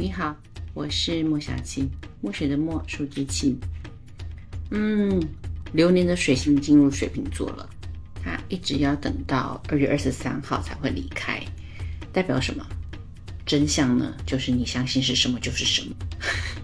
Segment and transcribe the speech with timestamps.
[0.00, 0.34] 你好，
[0.72, 1.86] 我是莫小七，
[2.22, 3.54] 墨水的墨，数字七。
[4.70, 5.22] 嗯，
[5.74, 7.68] 流年的水星进入水瓶座了，
[8.24, 11.44] 它一直要等到二月二十三号才会离开，
[12.14, 12.66] 代表什么？
[13.44, 14.14] 真相呢？
[14.24, 15.94] 就是你相信是什么就是什么。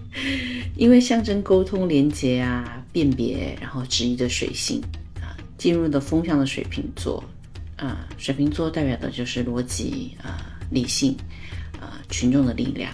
[0.75, 4.81] 因为象征沟通、连接啊、辨别，然后质疑的水星
[5.21, 7.23] 啊，进入的风向的水瓶座
[7.75, 11.15] 啊，水瓶座代表的就是逻辑啊、理性
[11.79, 12.91] 啊、群众的力量。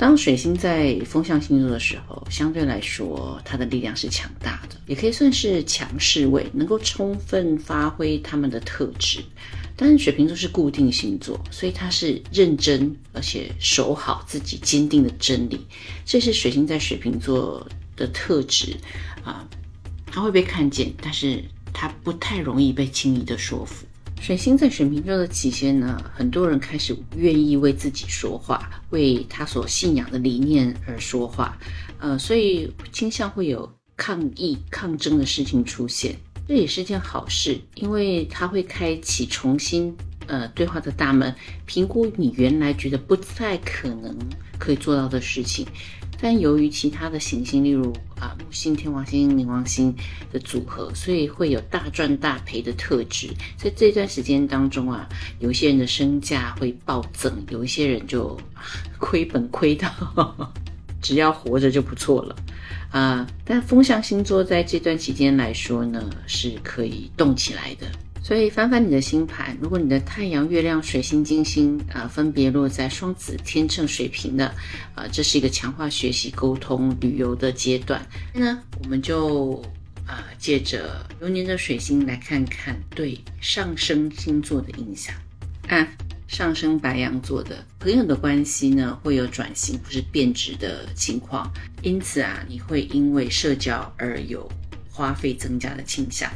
[0.00, 9.22] 当水星在风象星座的时候，相对来说，它的力量是强大的，也可以算是强势位，能够充分发挥他们的特质。
[9.76, 15.66] 但是水瓶座是固定星座，所以它是认真而且守好自己坚定的真理，
[16.06, 18.74] 这是水星在水瓶座的特质
[19.22, 19.46] 啊。
[20.06, 23.84] 它会被看见，但是它不太容易被轻易的说服。
[24.20, 31.58] 水星在水瓶座的期间呢，很多人开始愿意为自己说话，为他所信仰的理念而说话，
[31.98, 36.14] 呃，所以倾向会有抗议、抗争的事情出现，
[36.46, 44.14] 这也是件好事，因为它会开启重新呃对话的大门，评估你原来觉得不太可能
[44.58, 45.66] 可以做到的事情。
[46.20, 47.90] 但由于其他的行星，例如
[48.40, 49.94] 木星、天王星、冥王星
[50.32, 53.28] 的组合，所以会有大赚大赔的特质。
[53.56, 58.38] 在这段时间当中啊，有一些人的身价会暴增，有一些人就
[58.98, 60.52] 亏本亏到
[61.00, 62.36] 只要活着就不错了
[62.90, 63.26] 啊。
[63.44, 67.86] 但风象星座在这段期间来说呢，是可以动起来的。
[68.22, 74.46] 所以翻翻你的星盘，如果你的太阳、月亮、水星、金星啊分别落在双子、天秤、水瓶的，
[74.94, 78.06] 啊，这是一个强化学习、沟通、旅游的阶段。
[78.34, 79.60] 那我们就
[80.06, 85.14] 啊借着流年的水星来看看对上升星座的影响。
[85.68, 85.88] 啊，
[86.28, 91.50] 上升白羊座的朋友的关系呢会有转型或是变质的情况，
[91.82, 94.48] 因此啊你会因为社交而有
[94.90, 96.30] 花费增加的倾向。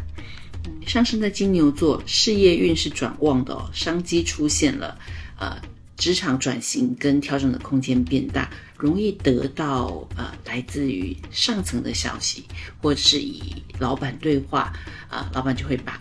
[0.86, 4.98] 上升在金牛座，事业运是转旺的哦，商机出现了，
[5.38, 5.60] 呃，
[5.96, 12.44] 职场转型跟调整的空间变大，容易得到呃来自于上层的消息，
[12.80, 14.72] 或者是以老板对话，
[15.08, 16.00] 啊，老板就会把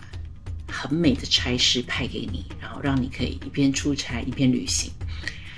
[0.68, 4.90] 很美的差事派给你，然后让你可以一边出差一边旅行。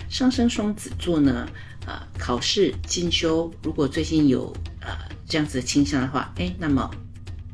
[0.08, 1.48] 上升双子座呢，
[1.84, 4.96] 呃，考试进修，如果最近有呃
[5.26, 6.88] 这样子的倾向的话，哎，那么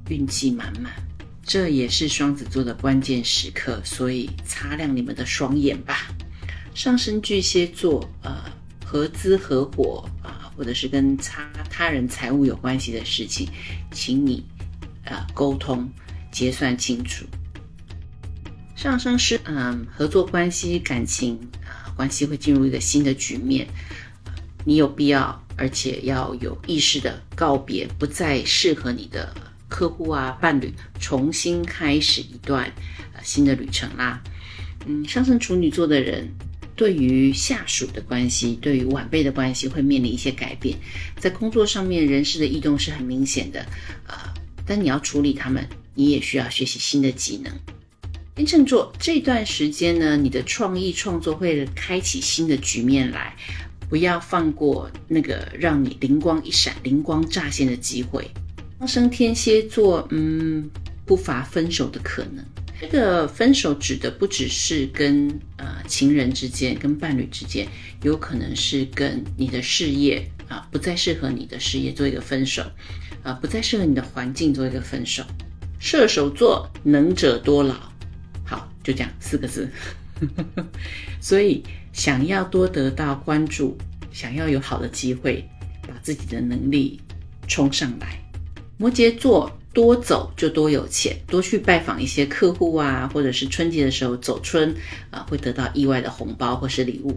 [0.08, 0.92] 运气满满。
[1.44, 6.08] 这也是双子座的关键时刻，所以擦亮你们的双眼吧。
[6.74, 8.44] 上升巨蟹座，呃，
[8.84, 13.48] 合资合伙啊，或者是跟他他人财务有关系的事情，
[13.90, 14.46] 请你
[15.04, 15.90] 呃沟通
[16.30, 17.26] 结算清楚。
[18.74, 23.66] 上升是嗯合作关系感情啊关系会进入一个新的局面，
[24.64, 29.34] 你有必要而且要有意识的告别不再适合你的。
[29.72, 32.70] 客户啊，伴侣重新开始一段
[33.14, 34.22] 呃新的旅程啦。
[34.84, 36.28] 嗯，上升处女座的人，
[36.76, 40.76] 对于下属的关系，对于晚辈的关系，会面临一些改变。
[41.18, 43.64] 在工作上面，人事的异动是很明显的，
[44.06, 44.14] 呃，
[44.66, 47.50] 但你要处理他们，你也需要学习新的技能。
[48.34, 53.34] 天秤座这段时间呢，你的创意创作会开启新的局面来，
[53.88, 58.30] 不要放过那个让你灵光一闪、灵光乍现的机会。
[58.82, 60.68] 上升天蝎座，嗯，
[61.06, 62.44] 不乏分手的可能。
[62.80, 67.68] 这个分手指的不只是跟呃情人之间、跟伴侣之间，
[68.02, 72.64] 有可能是跟你的事业啊，不再适合你的事业做一个分手，
[73.22, 75.22] 啊，不再适合你的环境做一个分手。
[75.78, 77.76] 射手座，能者多劳。
[78.44, 79.70] 好，就这样四个字。
[81.22, 83.78] 所以，想要多得到关注，
[84.12, 85.48] 想要有好的机会，
[85.82, 87.00] 把自己的能力
[87.46, 88.18] 冲上来。
[88.82, 94.74] 摩羯座多走就多有钱，多去拜访一些客户啊，或者是春节的时候走春
[95.12, 97.16] 啊，会得到意外的红包或是礼物。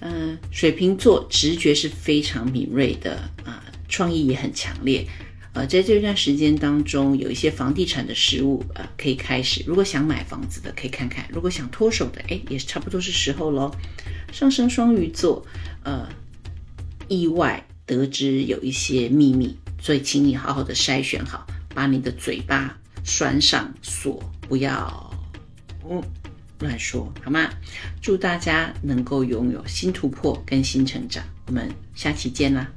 [0.00, 5.06] 嗯，水瓶座直觉是非常敏锐的啊，创意也很强烈。
[5.54, 9.64] 呃，在这段时间当中，有一些房地产的实物呃可以开始。
[9.66, 13.74] 如果想买房子的可以看看，如果想脱手的，哎，也差不多是时候喽。
[14.30, 15.46] 上升双鱼座，
[15.84, 16.06] 呃，
[17.08, 19.56] 意外得知有一些秘密。
[19.82, 21.44] 所以，请你好好的筛选好，
[21.74, 25.12] 把你的嘴巴拴上锁，不要
[25.90, 26.00] 嗯
[26.60, 27.50] 乱说，好吗？
[28.00, 32.70] 祝大家能够拥有新突破跟新成长，我们下期见啦！